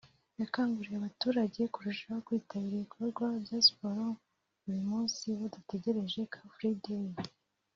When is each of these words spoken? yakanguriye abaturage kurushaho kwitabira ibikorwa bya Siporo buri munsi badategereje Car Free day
yakanguriye 0.41 0.97
abaturage 0.99 1.61
kurushaho 1.73 2.19
kwitabira 2.27 2.73
ibikorwa 2.77 3.25
bya 3.43 3.57
Siporo 3.65 4.05
buri 4.61 4.81
munsi 4.89 5.23
badategereje 5.39 6.19
Car 6.33 6.47
Free 6.53 6.77
day 6.83 7.07